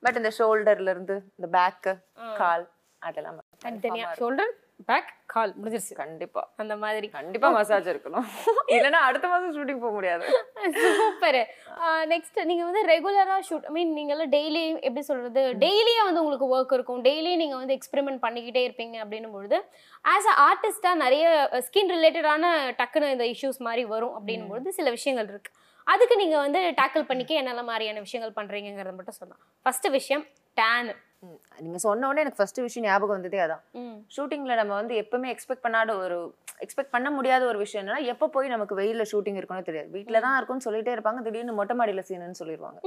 பட் 0.06 0.20
இந்த 0.22 0.32
ஷோல்டர்ல 0.40 0.94
இருந்து 0.96 1.16
இந்த 1.38 1.50
பேக்கு. 1.58 1.94
கால் 2.42 2.66
அதெல்லாம் 3.02 3.38
தனித்தனியா. 3.64 4.04
confirm 4.04 4.14
ஆ 4.14 4.20
ஷோல்டர் 4.20 4.52
பேக் 4.90 5.10
கால் 5.32 5.52
முடிஞ்சிருச்சு. 5.58 5.94
கண்டிப்பா. 6.00 6.42
அந்த 6.62 6.74
மாதிரி. 6.82 7.06
கண்டிப்பா 7.16 7.48
மசாஜ் 7.56 7.90
இருக்கணும் 7.92 8.24
இல்லைன்னா 8.74 9.00
அடுத்த 9.08 9.26
மாசம் 9.32 9.52
ஷூட்டிங் 9.56 9.82
போக 9.84 9.92
முடியாது. 9.96 10.24
சூப்பர். 10.98 11.38
நெக்ஸ்ட் 12.12 12.38
நீங்க 12.48 12.62
வந்து 12.68 12.82
ரெகுலரா 12.90 13.36
ஷூட் 13.48 13.66
ஐ 13.68 13.72
மீன் 13.76 13.92
நீங்க 13.98 14.12
எல்லாம் 14.14 14.32
டெய்லி 14.34 14.62
எப்படி 14.86 15.02
சொல்றது? 15.08 15.42
டெய்லியே 15.64 16.02
வந்து 16.08 16.22
உங்களுக்கு 16.24 16.48
ஒர்க் 16.54 16.74
இருக்கும். 16.76 17.00
டெய்லி 17.08 17.32
நீங்க 17.42 17.56
வந்து 17.60 17.76
எக்ஸ்பெரிமெண்ட் 17.78 18.20
பண்ணிக்கிட்டே 18.26 18.62
இருப்பீங்க 18.68 18.96
அப்படின்னும் 19.04 19.34
பொழுது 19.36 19.58
ஆஸ் 20.14 20.28
அ 20.32 20.36
ஆர்டிஸ்டா 20.48 20.92
நிறைய 21.04 21.26
ஸ்கின் 21.66 21.92
ரிலேட்டடான 21.96 22.52
டக்குன்னு 22.80 23.12
இந்த 23.16 23.26
இஷ்யூஸ் 23.34 23.60
மாதிரி 23.68 23.84
வரும் 23.94 24.14
அப்படின்னும் 24.18 24.52
பொழுது 24.52 24.72
சில 24.78 24.90
விஷயங்கள் 24.98 25.28
இருக்கு. 25.32 25.52
அதுக்கு 25.86 26.16
நீங்க 26.16 26.36
வந்து 26.44 26.60
டேக்கிள் 26.80 27.08
பண்ணிக்க 27.10 27.34
என்னென்ன 27.34 27.62
மாதிரியான 27.70 28.00
விஷயங்கள் 28.06 28.36
பண்றீங்கிறத 28.40 28.94
மட்டும் 28.98 29.18
சொல்லலாம். 29.20 29.42
ஃபர்ஸ்ட் 29.62 29.88
விஷயம் 29.98 30.24
டேன் 30.56 30.90
நீங்க 31.64 31.78
சொன்ன 31.84 32.06
உடனே 32.08 32.22
எனக்கு 32.24 32.38
ஃபர்ஸ்ட் 32.38 32.60
விஷயம் 32.66 32.86
ஞாபகம் 32.86 33.16
வந்ததே 33.16 33.40
அதான். 33.44 33.60
ஷூட்டிங்ல 34.14 34.54
நம்ம 34.60 34.72
வந்து 34.78 34.94
எப்பவுமே 35.02 35.28
எக்ஸ்பெக்ட் 35.34 35.64
பண்ணாத 35.66 35.90
ஒரு 36.04 36.16
எக்ஸ்பெக்ட் 36.64 36.94
பண்ண 36.94 37.08
முடியாத 37.16 37.42
ஒரு 37.50 37.58
விஷயம் 37.62 37.82
என்னன்னா 37.82 38.00
எப்போ 38.12 38.26
போய் 38.34 38.52
நமக்கு 38.54 38.74
வெயில்ல 38.80 39.04
ஷூட்டிங் 39.12 39.38
இருக்கும்னு 39.38 39.68
தெரியாது. 39.68 39.88
வீட்டில 39.96 40.20
தான் 40.24 40.36
இருக்கும்னு 40.38 40.66
சொல்லிட்டே 40.66 40.94
இருப்பாங்க. 40.96 41.20
திடீர்னு 41.26 41.54
மொட்டை 41.58 41.74
மாடியில 41.80 42.02
சீனுன்னு 42.08 42.40
சொல்லிடுவாங்க 42.40 42.80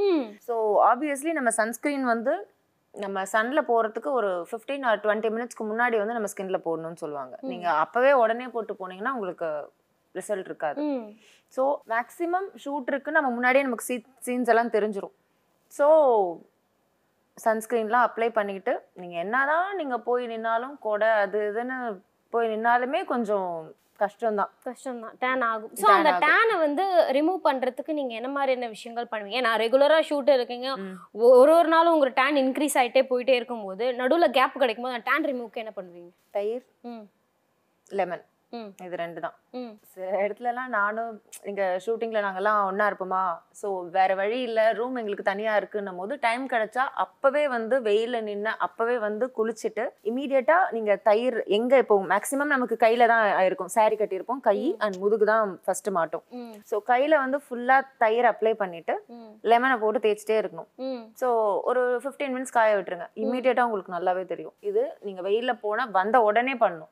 ஸோ 0.48 0.56
ஆப்வியஸ்லி 0.92 1.34
நம்ம 1.40 1.54
சன்ஸ்கிரீன் 1.60 2.06
வந்து 2.14 2.34
நம்ம 2.96 3.24
சன்ல 3.34 3.62
போறதுக்கு 3.70 4.10
ஒரு 4.20 4.30
ஃபிஃப்டீன் 4.50 4.86
ஆர் 4.90 5.02
டுவெண்ட்டி 5.06 5.32
மினிட்ஸ்க்கு 5.36 5.64
முன்னாடி 5.72 5.96
வந்து 6.02 6.18
நம்ம 6.18 6.30
ஸ்கின்ல 6.34 6.60
போடணும்னு 6.68 7.02
சொல்லுவாங்க. 7.04 7.36
நீங்க 7.52 7.68
அப்பவே 7.84 8.12
உடனே 8.24 8.48
போட்டு 8.56 8.76
போனீங்கன்னா 8.82 9.14
உங்களுக்கு 9.18 9.50
ரிசல்ட் 10.16 10.50
இருக்காது. 10.52 10.80
ஸோ 11.54 11.64
மேக்ஸிமம் 11.94 12.48
ஷூட் 12.66 12.92
இருக்கு 12.94 13.18
நம்ம 13.18 13.32
முன்னாடியே 13.38 13.66
நமக்கு 13.68 13.88
சீ 13.90 13.98
சீன்ஸ் 14.28 14.52
எல்லாம் 14.54 14.74
தெரிஞ்சிரும். 14.76 15.16
ஸோ 15.74 15.88
சன்ஸ்கிரீன்லாம் 17.38 18.06
அப்ளை 18.08 18.30
பண்ணிக்கிட்டு 18.32 18.74
நீங்கள் 18.96 19.22
என்னதான் 19.24 19.70
நீங்கள் 19.76 20.04
போய் 20.04 20.26
நின்னாலும் 20.28 20.76
கொடை 20.80 21.10
அது 21.24 21.40
இதுன்னு 21.50 21.78
போய் 22.34 22.52
நின்னாலுமே 22.54 23.02
கொஞ்சம் 23.06 23.50
கஷ்டம்தான். 24.00 24.50
கஷ்டம் 24.66 24.98
தான் 25.02 25.14
டேன் 25.20 25.44
ஆகும் 25.50 25.74
ஸோ 25.82 25.86
அந்த. 25.92 26.12
டேனை 26.24 26.56
வந்து 26.64 26.86
ரிமூவ் 27.18 27.38
பண்றதுக்கு 27.46 27.92
நீங்க 27.94 28.14
என்ன 28.14 28.30
மாதிரியான 28.30 28.70
விஷயங்கள் 28.74 29.10
பண்ணுவீங்க? 29.12 29.42
நான் 29.42 29.60
ரெகுலரா 29.64 30.00
ஷூட் 30.10 30.32
இருக்கீங்க. 30.34 30.70
ஒரு 31.36 31.52
ஒரு 31.58 31.70
நாளும் 31.74 31.96
உங்க 31.96 32.10
டேன் 32.18 32.40
இன்க்ரீஸ் 32.42 32.76
ஆயிட்டே 32.82 33.04
போயிட்டே 33.12 33.36
இருக்கும்போது 33.38 33.86
நடுவுல 34.02 34.28
கேப் 34.38 34.60
கிடைக்கும் 34.64 34.88
போது 34.88 35.06
டேன் 35.08 35.28
ரிமூவ்க்கு 35.32 35.62
என்ன 35.64 35.74
பண்ணுவீங்க? 35.78 36.12
தயிர். 36.32 36.66
ம். 36.90 37.06
லெமன் 37.92 38.26
ம். 38.54 38.70
இது 38.86 38.96
ரெண்டு 38.98 39.20
தான் 39.22 39.36
சில 39.92 40.06
இடத்துலலாம் 40.24 40.72
நானும் 40.76 41.12
இங்க 41.50 41.64
ஷூட்டிங்ல 41.84 42.22
நாங்கெல்லாம் 42.26 42.60
ஒண்ணா 42.70 42.86
இருப்போமா? 42.90 43.22
ஸோ 43.60 43.68
வேற 43.96 44.12
வழி 44.20 44.40
இல்ல 44.48 44.62
ரூம் 44.80 44.98
எங்களுக்கு 45.02 45.26
தனியா 45.30 45.54
இருக்குன்னும் 45.60 46.00
போது 46.02 46.14
டைம் 46.26 46.44
கிடைச்சா 46.54 46.84
அப்பவே 47.04 47.44
வந்து 47.56 47.76
வெயில 47.88 48.22
நின்று 48.28 48.54
அப்பவே 48.68 48.96
வந்து 49.06 49.26
குளிச்சுட்டு 49.38 49.86
இமீடியட்டா 50.12 50.58
நீங்க 50.76 50.96
தயிர் 51.10 51.38
எங்க 51.58 51.74
இப்போ 51.84 51.98
மேக்ஸிமம் 52.14 52.54
நமக்கு 52.56 52.78
கையில 52.84 53.08
தான் 53.14 53.24
ஆயிருக்கும் 53.40 53.74
saree 53.76 54.00
கட்டியிருப்போம். 54.02 54.42
கை 54.42 54.58
அண்ட் 54.86 54.98
முதுகு 55.04 55.26
தான் 55.32 55.54
ஃபர்ஸ்ட் 55.66 55.90
மாட்டோம். 55.98 56.26
ஸோ 56.72 56.76
கையில 56.92 57.14
வந்து 57.24 57.40
ஃபுல்லா 57.46 57.78
தயிர் 58.04 58.30
அப்ளை 58.32 58.54
பண்ணிட்டு 58.64 58.96
ம். 59.16 59.32
லெமனை 59.52 59.78
போட்டு 59.84 60.04
தேய்ச்சிட்டே 60.06 60.38
இருக்கணும். 60.42 60.70
ஸோ 61.22 61.28
ஒரு 61.70 61.84
ஃபிஃப்டீன் 62.04 62.36
மினிட்ஸ் 62.36 62.56
காய 62.58 62.76
விட்டுருங்க. 62.78 63.08
இமீடியட்டா 63.24 63.66
உங்களுக்கு 63.70 63.96
நல்லாவே 63.98 64.26
தெரியும். 64.34 64.56
இது 64.70 64.84
நீங்க 65.08 65.22
வெயில்ல 65.30 65.54
போனா 65.66 65.86
வந்த 66.00 66.18
உடனே 66.30 66.56
பண்ணணும். 66.64 66.92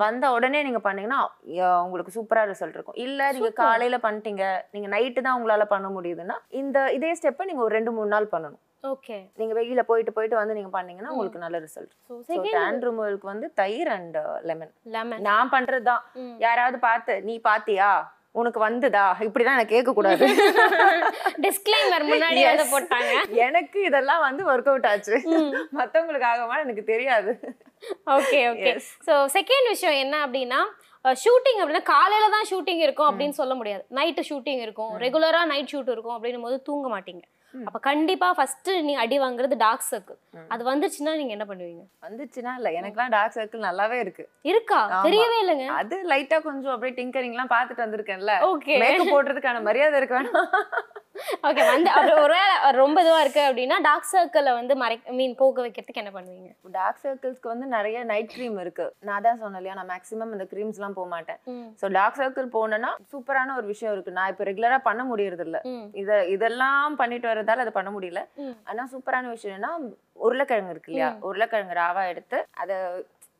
வந்த 0.00 0.24
உடனே 0.36 0.58
நீங்க 0.64 0.80
பண்ணீங்கன்னா 0.86 1.20
யா, 1.58 1.68
உங்களுக்கு 2.04 2.20
சூப்பரா 2.20 2.42
ரிசல்ட் 2.50 2.76
இருக்கும். 2.76 2.96
இல்ல 3.04 3.20
நீங்க 3.34 3.50
Super. 3.50 3.60
காலையில 3.64 3.96
பண்ணிட்டீங்க 4.04 4.44
நீங்க 4.74 4.88
நைட்டு 4.94 5.24
தான் 5.26 5.36
உங்களால 5.38 5.64
பண்ண 5.74 5.88
முடியுதுன்னா 5.96 6.36
இந்த 6.60 6.78
இதே 6.96 7.10
ஸ்டெப்பை 7.18 7.44
நீங்க 7.50 7.62
ஒரு 7.66 7.72
ரெண்டு 7.78 7.92
மூணு 7.96 8.10
நாள் 8.14 8.32
பண்ணணும். 8.34 8.62
ஓகே 8.92 9.16
நீங்க 9.40 9.52
வெயில 9.58 9.82
போயிட்டு 9.90 10.12
போயிட்டு 10.16 10.36
வந்து 10.40 10.56
நீங்க 10.58 10.70
பண்ணீங்கன்னா. 10.76 11.12
உங்களுக்கு 11.14 11.44
நல்ல 11.44 11.58
ரிசல்ட் 11.66 11.92
செகண்ட் 12.30 12.56
டேன் 12.56 12.82
ரிமூவலுக்கு 12.88 13.32
வந்து 13.32 13.48
தயிர் 13.60 13.90
அண்ட் 13.96 14.18
லெமன் 14.50 14.72
லெமன் 14.96 15.24
நான் 15.28 15.52
பண்றது 15.56 15.86
தான். 15.92 16.02
யாராவது 16.46 16.80
பார்த்து 16.88 17.16
நீ 17.30 17.36
பாத்தியா? 17.48 17.90
உனக்கு 18.40 18.60
வந்துதா? 18.66 19.06
இப்படிதான் 19.24 19.56
எனக்கு 19.56 19.74
கேட்க 19.74 19.90
கூடாது 19.98 20.24
டிஸ்க்ளைமர் 21.44 22.04
முன்னாடி 22.12 22.40
போட்டாங்க. 22.72 23.12
எனக்கு 23.46 23.78
இதெல்லாம் 23.88 24.24
வந்து 24.28 24.42
ஒர்க் 24.52 24.70
அவுட் 24.72 24.88
ஆச்சு. 24.92 25.16
மத்தவங்களுக்கு 25.80 26.28
ஆகமா 26.32 26.56
எனக்கு 26.64 26.84
தெரியாது. 26.92 27.32
Okay 28.16 28.40
okay. 28.52 28.72
ஸோ 29.08 29.14
செகண்ட் 29.36 29.68
விஷயம் 29.74 30.00
என்ன 30.04 30.16
அப்படின்னா 30.26 30.60
ஷூட்டிங் 31.04 31.60
அப்படின்னா 31.60 31.82
காலையில 31.82 32.28
தான் 32.30 32.46
ஷூட்டிங் 32.50 32.78
இருக்கும் 32.78 33.08
அப்படின்னு 33.10 33.28
சொல்ல 33.28 33.54
முடியாது. 33.54 33.84
நைட்டு 33.94 34.22
ஷூட்டிங் 34.30 34.60
இருக்கும். 34.60 34.98
ரெகுலரா 34.98 35.44
நைட் 35.44 35.70
ஷூட் 35.72 35.90
இருக்கும் 35.90 36.16
அப்படின்னும் 36.16 36.42
போது 36.42 36.62
தூங்க 36.62 37.00
மாட்டீங்க. 37.00 37.22
அப்ப 37.64 37.78
கண்டிப்பா 37.78 38.32
ஃபர்ஸ்ட் 38.32 38.70
நீ 38.70 38.94
அடி 38.94 39.20
வாங்குறது 39.20 39.56
டார்க் 39.56 39.84
சர்க்கிள் 39.90 40.16
அது 40.48 40.64
வந்துருச்சுன்னா 40.70 41.16
நீங்க 41.16 41.32
என்ன 41.32 41.44
பண்ணுவீங்க? 41.44 41.82
வந்துச்சுன்னா 42.02 42.54
இல்ல. 42.56 42.70
எனக்குலாம் 42.70 43.08
டார்க் 43.08 43.36
சர்க்கிள் 43.36 43.66
நல்லாவே 43.66 43.98
இருக்கு. 43.98 44.28
இருக்கா. 44.42 45.02
தெரியவே 45.02 45.36
இல்லைங்க. 45.42 45.66
அது 45.66 45.96
லைட்டா 46.08 46.42
கொஞ்சம் 46.42 46.72
அப்படியே 46.72 47.04
டிங்கரிங் 47.04 47.34
எல்லாம் 47.36 47.48
பாத்துட்டு 47.48 47.84
வந்திருக்கேன்ல. 47.86 48.34
ஓகே 48.40 48.78
மேக்கப் 48.78 49.14
போடுறதுக்கான 49.14 49.62
மரியாதை 49.62 49.98
இருக்கு 49.98 50.18
வேணாம். 50.18 50.50
ஓகே 51.48 51.62
வந்து 51.70 51.90
அப்புறம் 51.96 52.48
ரொம்ப 52.78 52.96
இதுவா 53.02 53.18
இருக்கு 53.24 53.42
அப்படின்னா 53.46 53.76
டார்க் 53.86 54.08
சர்க்கிளை 54.12 54.52
வந்து 54.58 54.74
மறை 54.82 54.96
மீன் 55.18 55.34
போக 55.40 55.62
வைக்கிறதுக்கு 55.64 56.02
என்ன 56.02 56.12
பண்ணுவீங்க? 56.14 56.48
டார்க் 56.76 57.02
சர்க்கிள்ஸ்க்கு 57.04 57.52
வந்து 57.52 57.66
நிறைய 57.74 58.04
நைட் 58.04 58.32
க்ரீம் 58.34 58.56
இருக்கு. 58.60 58.86
நான் 59.08 59.24
தான் 59.26 59.40
சொன்னேன் 59.42 59.60
இல்லையா 59.60 59.76
நான் 59.80 59.90
மேக்ஸிமம் 59.92 60.32
இந்த 60.32 60.46
க்ரீம்ஸ் 60.52 60.78
எல்லாம் 60.80 60.96
போக 60.98 61.08
மாட்டேன். 61.08 61.40
ஸோ 61.80 61.92
டார்க் 61.98 62.20
சர்க்கிள் 62.20 62.48
போனேன்னா 62.56 62.92
சூப்பரான 63.12 63.56
ஒரு 63.56 63.66
விஷயம் 63.66 63.94
இருக்கு. 63.94 64.16
நான் 64.18 64.30
இப்போ 64.32 64.44
ரெகுலரா 64.44 64.78
பண்ண 64.88 65.04
முடியறது 65.04 65.44
இல்ல 65.48 65.60
ம். 65.72 65.84
இத 65.94 66.20
இதெல்லாம் 66.34 66.96
பண்ணிட்டு 66.96 67.30
வர்றதால 67.32 67.64
அதை 67.66 67.72
பண்ண 67.72 67.90
முடியல. 67.90 68.22
ம். 68.38 68.56
ஆனா 68.66 68.84
சூப்பரான 68.94 69.30
விஷயம் 69.30 69.56
என்னன்னா 69.56 69.72
உருளைக்கிழங்கு 70.20 70.74
இருக்கு 70.74 70.90
இல்லையா? 70.92 71.10
உருளைக்கிழங்கு 71.22 71.74
ராவா 71.74 72.04
எடுத்து 72.06 72.40
அதை 72.54 72.76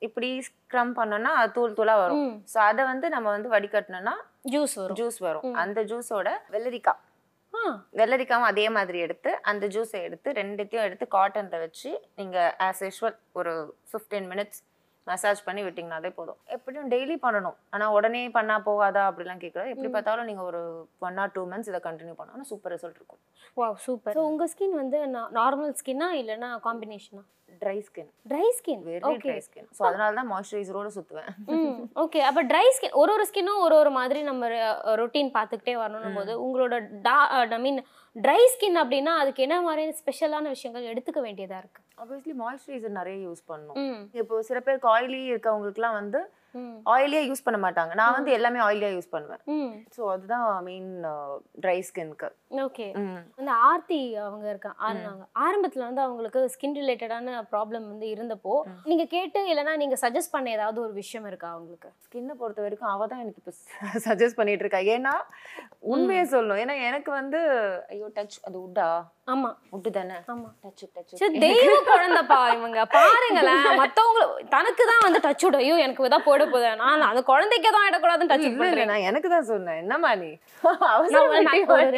இப்படி 0.03 0.29
ஸ்க்ரம் 0.41 0.93
பண்ணோம்னா 0.97 1.33
அது 1.41 1.53
தூள் 1.53 1.77
தூளா 1.77 1.95
வரும். 2.01 2.23
ஸோ 2.53 2.59
அதை 2.69 2.85
வந்து 2.85 3.07
நம்ம 3.09 3.27
வந்து 3.31 3.49
வடிகட்டணும்னா 3.49 4.15
ஜூஸ் 4.55 4.75
வரும். 4.81 4.97
ஜூஸ் 5.01 5.19
வரும். 5.27 5.45
அந்த 5.63 5.83
ஜூஸோட 5.91 6.29
வெள்ளரிக்காய். 6.55 7.01
வெள்ளரிக்காவும் 8.01 8.51
அதே 8.51 8.67
மாதிரி 8.77 8.99
எடுத்து 9.07 9.31
அந்த 9.51 9.65
ஜூஸை 9.75 10.01
எடுத்து 10.09 10.29
ரெண்டுத்தையும் 10.41 10.87
எடுத்து 10.89 11.07
காட்டன்ல 11.17 11.59
வச்சு 11.65 11.91
நீங்க 12.21 12.39
ஆஸ் 12.69 12.85
யூஷுவல் 12.87 13.19
ஒரு 13.41 13.53
ஃபிஃப்டீன் 13.91 14.29
மினிட்ஸ் 14.33 14.61
மசாஜ் 15.07 15.41
பண்ணி 15.47 15.63
விட்டிங்கனாலே 15.65 16.11
போதும். 16.19 16.39
எப்படியும் 16.57 16.91
டெய்லி 16.93 17.17
பண்ணணும். 17.25 17.57
ஆனா 17.75 17.87
உடனே 17.97 18.21
பண்ணா 18.37 18.55
போகாதா? 18.69 19.03
அப்படிலாம் 19.09 19.43
கேட்கறது 19.43 19.73
எப்படி 19.73 19.89
பார்த்தாலும் 19.97 20.29
நீங்க 20.31 20.43
ஒரு 20.51 20.61
ஒன் 21.07 21.19
ஆர் 21.23 21.35
டூ 21.35 21.43
மந்த்ஸ் 21.51 21.71
இதை 21.73 21.81
கண்டினியூ 21.89 22.15
பண்ணா 22.21 22.47
சூப்பர் 22.53 22.73
ரிசல்ட் 22.75 22.99
இருக்கும். 23.01 23.21
வாவ் 23.61 23.77
சூப்பர் 23.87 24.17
ஸோ 24.19 24.23
உங்க 24.31 24.47
ஸ்கின் 24.53 24.77
வந்து 24.83 25.01
நார்மல் 25.39 25.75
ஸ்கின்னா 25.81 26.09
இல்லைன்னா 26.21 26.51
காம்பினேஷனா 26.69 27.25
dry 27.63 27.77
skin 27.87 28.09
dry 28.27 28.47
skin 28.57 28.83
very 28.87 29.15
dry 29.23 29.37
skin 29.45 29.67
so 29.77 29.83
அதனால 29.89 30.11
தான் 30.15 30.29
மாய்ஸ்சரைசரோட 30.31 30.89
சுத்துவேன். 30.95 31.29
ஓகே 32.03 32.21
அப்ப 32.23 32.43
ட்ரை 32.51 32.65
ஸ்கின் 32.77 32.97
ஒரு 33.01 33.13
ஒரு 33.15 33.27
ஸ்கின்னும் 33.29 33.63
ஒரு 33.65 33.77
ஒரு 33.77 33.91
மாதிரி 33.93 34.23
நம்ம 34.23 34.49
ரொட்டீன் 35.01 35.31
பார்த்துக்கிட்டே 35.37 35.75
வரணும் 35.81 36.17
போது 36.17 36.35
உங்களோட 36.45 36.77
டா 37.03 37.17
ஐ 37.33 37.61
மீன் 37.61 37.81
ட்ரை 38.17 38.41
ஸ்கின் 38.53 38.79
அப்படின்னா 38.81 39.13
அதுக்கு 39.21 39.45
என்ன 39.47 39.59
மாதிரி 39.63 39.85
ஸ்பெஷலான 39.99 40.49
விஷயங்கள் 40.51 40.91
எடுத்துக்க 40.91 41.21
வேண்டியதா 41.23 41.59
இருக்கு? 41.63 41.81
ஆப்வியஸ்லி 41.99 42.35
மாய்ஸ்சரைசர் 42.41 42.99
நிறைய 42.99 43.17
யூஸ் 43.25 43.43
பண்ணணும். 43.49 43.79
ம். 43.85 44.03
இப்போ 44.21 44.43
சில 44.49 44.59
பேருக்கு 44.61 44.89
ஆயிலி 44.93 45.21
இருக்கவங்களுக்குலாம் 45.31 45.99
வந்து 46.01 46.21
ஆயிலியா 46.93 47.23
யூஸ் 47.29 47.45
பண்ண 47.47 47.59
மாட்டாங்க. 47.65 47.93
நான் 48.01 48.17
வந்து 48.17 48.31
எல்லாமே 48.37 48.61
ஆயிலியா 48.67 48.91
யூஸ் 48.95 49.13
பண்ணுவேன். 49.15 49.43
ஸோ 49.97 50.03
அதுதான் 50.15 50.45
மெயின் 50.69 50.91
ட்ரை 51.65 51.77
ஸ்கின்க்கு 51.89 52.29
ஓகே 52.65 52.87
வந்து 53.39 53.53
ஆர்த்தி 53.69 54.01
அவங்க 54.25 54.47
இருக்காங்க 54.53 54.79
ஆறுனாங்க. 54.87 55.25
ஆரம்பத்துல 55.45 55.87
வந்து 55.89 56.03
அவங்களுக்கு 56.07 56.41
ஸ்கின் 56.55 56.77
ரிலேட்டடான 56.81 57.37
ப்ராப்ளம் 57.53 57.87
வந்து 57.93 58.07
இருந்தப்போ 58.15 58.55
நீங்க 58.91 59.07
கேட்டு 59.15 59.41
இல்லைன்னா 59.53 59.75
நீங்க 59.83 59.99
சஜஸ்ட் 60.05 60.35
பண்ண 60.35 60.51
ஏதாவது 60.57 60.79
ஒரு 60.87 60.93
விஷயம் 61.01 61.29
இருக்கா 61.31 61.49
அவங்களுக்கு? 61.55 61.91
ஸ்கின்னை 62.07 62.37
பொறுத்த 62.43 62.63
வரைக்கும் 62.67 62.93
அவ 62.95 63.09
தான் 63.13 63.23
எனக்கு 63.25 63.43
இப்போ 63.43 63.55
சஜஸ்ட் 64.09 64.39
பண்ணிட்டு 64.41 64.65
இருக்கா. 64.65 64.83
ஏன்னா 64.97 65.15
உண்மையை 65.95 66.25
சொல்லணும். 66.35 66.63
ஏன்னா 66.65 66.77
எனக்கு 66.89 67.11
வந்து 67.21 67.41
ஐயோ 67.95 68.09
டச் 68.19 68.39
அது 68.49 68.57
உட்டா? 68.67 68.89
ஆமா. 69.29 69.51
தானே 69.91 70.17
சரி 71.21 71.39
தெய்வ 71.45 71.77
குழந்தைப்பா 71.87 72.39
இவங்க. 72.57 72.81
பாருங்களேன் 72.95 73.79
மத்தவங்க 73.81 74.23
தனக்கு 74.55 74.83
தான் 74.91 75.05
வந்து 75.05 75.21
டச் 75.27 75.45
ஐயோ 75.61 75.77
எனக்கு 75.85 76.07
இதான் 76.09 76.27
போட 76.27 76.43
போகுது. 76.47 76.71
நான் 76.83 77.07
அந்த 77.11 77.23
குழந்தைக்கே 77.31 77.71
தான் 77.77 77.89
இடக்கூடாதுன்னு 77.91 78.33
டச் 78.33 78.45
பண்றேன். 78.63 78.91
நான் 78.93 79.07
எனக்கு 79.11 79.29
தான் 79.29 79.49
சொன்னேன். 79.53 79.79
என்னம்மா 79.83 80.11
நீ 80.23 80.31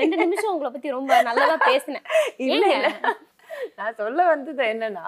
ரெண்டு 0.00 0.18
நிமிஷம் 0.24 0.52
உங்களை 0.54 0.70
பத்தி 0.70 0.90
ரொம்ப 0.90 1.22
நல்லதா 1.22 1.56
பேசினேன். 1.66 2.06
இல்ல 2.46 2.64
நான் 3.78 3.98
சொல்ல 4.00 4.20
வந்தது 4.30 4.62
என்னன்னா. 4.72 5.04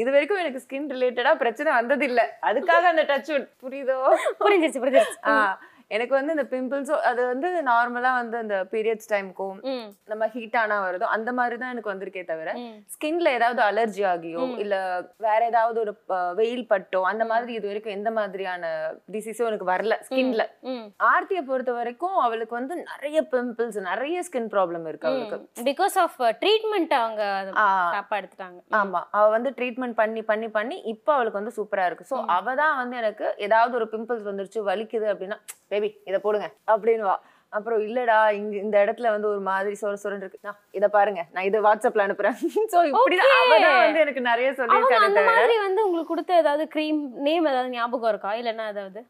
இது 0.00 0.08
வரைக்கும் 0.14 0.42
எனக்கு 0.42 0.62
ஸ்கின் 0.64 0.90
ரிலேட்டடா 0.94 1.32
பிரச்சனை 1.42 1.70
வந்தது 1.74 2.04
இல்ல 2.10 2.20
அதுக்காக 2.48 2.84
அந்த 2.92 3.04
டச் 3.10 3.32
புரியுதோ? 3.64 3.96
புரிஞ்சிருச்சு 4.40 4.82
புரிஞ்சிருச்சு. 4.84 5.18
ஆ. 5.26 5.34
எனக்கு 5.90 6.14
வந்து 6.16 6.34
இந்த 6.36 6.44
பிம்பிள்ஸோ 6.52 6.94
அது 7.08 7.20
வந்து 7.30 7.48
நார்மலா 7.68 8.10
வந்து 8.20 8.36
அந்த 8.42 8.56
பீரியட்ஸ் 8.72 9.10
டைம்க்கும் 9.12 9.58
நம்ம 10.10 10.26
ஹீட் 10.34 10.56
ஆனா 10.62 10.76
வருதோ 10.84 11.06
அந்த 11.16 11.30
மாதிரி 11.38 11.56
தான் 11.60 11.72
எனக்கு 11.74 11.92
வந்திருக்கே 11.92 12.24
தவிர. 12.30 12.48
ஸ்கின்ல 12.94 13.28
ஏதாவது 13.38 13.60
அலர்ஜி 13.68 14.02
ஆகியோ 14.12 14.44
இல்ல 14.62 14.74
வேற 15.26 15.40
ஏதாவது 15.52 15.78
ஒரு 15.84 15.92
வெயில் 16.40 16.66
பட்டோ 16.72 17.02
அந்த 17.10 17.24
மாதிரி 17.32 17.52
இது 17.58 17.70
வரைக்கும் 17.70 17.96
எந்த 17.98 18.12
மாதிரியான 18.18 18.72
டிசீஸும் 19.16 19.48
எனக்கு 19.50 19.68
வரல 19.72 19.96
ஸ்கின்ல 20.08 20.44
ஆர்த்தியை 21.12 21.42
பொறுத்த 21.50 21.74
வரைக்கும் 21.78 22.16
அவளுக்கு 22.24 22.56
வந்து 22.60 22.76
நிறைய 22.90 23.20
பிம்பிள்ஸ் 23.34 23.80
நிறைய 23.90 24.24
ஸ்கின் 24.28 24.50
ப்ராப்ளம் 24.54 24.88
இருக்கு 24.90 25.10
அவளுக்கு. 25.10 25.38
பிகாஸ் 25.70 25.96
ஆஃப் 26.04 26.18
ட்ரீட்மெண்ட் 26.42 26.94
அவங்க 27.02 27.22
எடுத்துட்டாங்க. 28.18 28.58
ஆமா. 28.80 29.02
அவ 29.16 29.24
வந்து 29.36 29.50
ட்ரீட்மெண்ட் 29.58 29.98
பண்ணி 30.02 30.22
பண்ணி 30.30 30.50
பண்ணி 30.58 30.76
இப்போ 30.94 31.10
அவளுக்கு 31.16 31.40
வந்து 31.40 31.56
சூப்பரா 31.58 31.86
இருக்கு. 31.88 32.10
சோ 32.12 32.18
அவ 32.36 32.54
தான் 32.62 32.76
வந்து 32.82 32.96
எனக்கு 33.02 33.26
ஏதாவது 33.46 33.74
ஒரு 33.80 33.88
பிம்பிள்ஸ் 33.94 34.28
வந்துருச்சு 34.30 34.60
வலிக்குது 34.70 35.08
அப்படின்னா 35.12 35.38
பேபி 35.76 35.90
இதை 36.10 36.20
போடுங்க. 36.26 36.48
அப்படின்னுவா. 36.74 37.16
அப்புறம் 37.52 37.80
இல்லடா 37.86 38.16
இங்க 38.38 38.54
இந்த 38.56 38.76
இடத்துல 38.84 39.10
வந்து 39.12 39.28
ஒரு 39.32 39.40
மாதிரி 39.48 39.74
சொர 39.82 39.92
சொரன்னு 40.02 40.24
இருக்கு. 40.24 40.54
இதை 40.78 40.88
பாருங்க. 40.88 41.20
நான் 41.34 41.48
இது 41.48 41.58
வாட்ஸ்அப்ல 41.66 42.06
அனுப்புறேன். 42.06 42.36
சோ 42.72 42.78
தான் 43.20 43.82
வந்து 43.82 44.02
எனக்கு 44.04 44.22
நிறைய 44.30 44.48
அவங்க 44.48 44.58
சொல்லியிருக்காங்க 44.60 45.08
அந்த 45.08 45.22
மாதிரி 45.30 45.54
வந்து 45.66 45.84
உங்களுக்கு 45.86 46.12
கொடுத்த 46.12 46.40
ஏதாவது 46.42 46.64
க்ரீம் 46.74 46.98
நேம் 47.26 47.48
ஏதாவது 47.52 47.70
ஞாபகம் 47.76 48.12
இருக்கா? 48.14 48.32
இல்லைன்னா 48.40 48.66
ஏதாவது? 48.74 49.02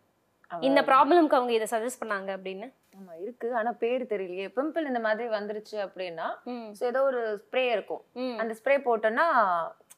இந்த 0.50 0.80
ப்ராப்ளம்க்கு 0.82 1.38
அவங்க 1.38 1.52
இதை 1.52 1.66
சஜஸ்ட் 1.70 2.02
பண்ணாங்க 2.02 2.30
அப்படின்னு? 2.36 2.66
ஆமா 2.98 3.14
இருக்கு. 3.22 3.48
ஆனா 3.54 3.70
பேர் 3.82 4.02
தெரியலையே. 4.12 4.46
பிம்பிள் 4.58 4.90
இந்த 4.90 5.00
மாதிரி 5.06 5.28
வந்துருச்சு 5.28 5.76
அப்படின்னா 5.86 6.28
ஏதோ 6.90 7.02
ஒரு 7.02 7.22
ஸ்ப்ரே 7.44 7.64
இருக்கும். 7.76 8.02
அந்த 8.42 8.52
ஸ்ப்ரே 8.60 8.76
போட்டோன்னா 8.88 9.26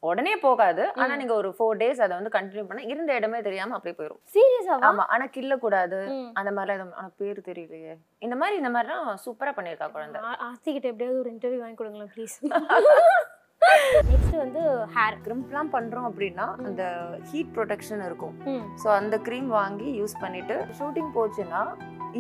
உடனே 0.02 0.33
போகாது. 0.45 0.83
ஆனா 1.02 1.12
நீங்க 1.21 1.35
ஒரு 1.40 1.49
ஃபோர் 1.57 1.78
டேஸ் 1.81 2.02
அதை 2.05 2.12
வந்து 2.19 2.33
கண்டினியூ 2.37 2.64
பண்ண 2.69 2.83
இருந்த 2.93 3.11
இடமே 3.19 3.38
தெரியாம 3.47 3.75
அப்படியே 3.76 3.97
போயிடும் 3.99 4.21
சீரியஸாவா 4.35 4.87
ஆமா 4.88 5.05
ஆனா 5.14 5.25
கில்ல 5.37 5.55
கூடாது. 5.64 5.99
அந்த 6.38 6.50
எதுவும் 6.76 6.95
ஆனா 7.00 7.11
பேர் 7.23 7.40
தெரியலையே. 7.49 7.95
இந்த 8.26 8.37
மாதிரி 8.43 8.57
இந்த 8.62 8.71
மாதிரிலாம் 8.76 9.09
சூப்பரா 9.25 9.52
பண்ணிருக்கா 9.59 9.88
குழந்தை. 9.97 10.21
ஆர்த்தி 10.49 10.71
கிட்ட 10.76 10.88
எப்படியாவது 10.93 11.23
ஒரு 11.25 11.33
இன்டர்வியூ 11.35 11.62
வாங்கி 11.64 11.81
கொடுங்களேன் 11.83 12.12
ப்ளீஸ் 12.17 12.38
நெக்ஸ்ட் 14.09 14.37
வந்து 14.43 14.61
ஹேர் 14.95 15.17
கிரிம்ப்லாம் 15.25 15.71
பண்றோம் 15.75 16.07
அப்படின்னா 16.09 16.45
அந்த 16.67 16.83
ஹீட் 17.31 17.55
ப்ரொடெக்ஷன் 17.57 18.02
இருக்கும். 18.09 18.35
ஸோ 18.83 18.88
அந்த 19.00 19.17
க்ரீம் 19.26 19.49
வாங்கி 19.61 19.88
யூஸ் 20.00 20.14
பண்ணிட்டு 20.25 20.57
ஷூட்டிங் 20.78 21.11
போச்சுன்னா 21.17 21.62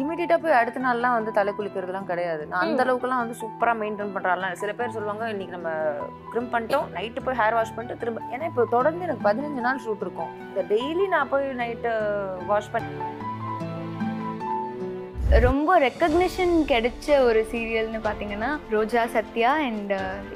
இமீடியட்டா 0.00 0.36
போய் 0.42 0.56
அடுத்த 0.58 0.78
நாள்லாம் 0.84 1.14
வந்து 1.16 1.30
தலை 1.36 1.52
குளிக்கிறதுலாம் 1.58 2.08
கிடையாது. 2.10 2.42
நான் 2.50 2.64
அந்த 2.64 2.82
அளவுக்குலாம் 2.84 3.22
வந்து 3.22 3.36
சூப்பரா 3.42 3.72
மெயின்டைன் 3.82 4.12
பண்றாலாம் 4.14 4.58
சில 4.62 4.72
பேர் 4.78 4.94
சொல்லுவாங்க 4.96 5.24
இன்னைக்கு 5.32 5.56
நம்ம 5.56 5.70
க்ரிம் 6.32 6.50
பண்ணிட்டோம் 6.54 6.88
நைட்டு 6.96 7.24
போய் 7.26 7.38
ஹேர் 7.40 7.56
வாஷ் 7.58 7.74
பண்ணிட்டு 7.76 8.00
திரும்ப 8.02 8.24
ஏன்னா 8.34 8.48
இப்போ 8.50 8.64
தொடர்ந்து 8.76 9.06
எனக்கு 9.06 9.26
பதினஞ்சு 9.28 9.62
நாள் 9.66 9.82
ஷூட் 9.86 10.04
இருக்கும். 10.06 10.32
இந்த 10.48 10.64
டெய்லி 10.74 11.06
நான் 11.14 11.32
போய் 11.32 11.46
நைட்டு 11.62 11.92
வாஷ் 12.50 12.72
பண்ணி 12.74 12.94
ரொம்ப 15.46 15.70
ரெக்கக்னிஷன் 15.86 16.54
கிடைச்ச 16.72 17.06
ஒரு 17.28 17.40
சீரியல்னு 17.50 17.98
பார்த்தீங்கன்னா 18.06 18.50
ரோஜா 18.76 19.02
சத்யா 19.16 19.50
அண்ட் 19.68 19.92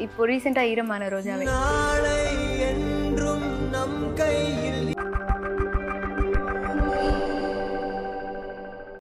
இப்போ 0.06 0.26
ரீசெண்டாக 0.30 0.72
ஈரமான 0.72 1.08
ரோஜாவே. 1.14 1.46
நம் 3.74 4.00
கையில் 4.20 4.81